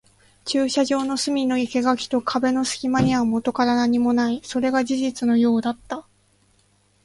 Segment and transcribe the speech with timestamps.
[0.45, 4.41] 駐車場の隅の生垣と壁の隙間にはもとから何もない。
[4.43, 6.07] それが事実のようだった。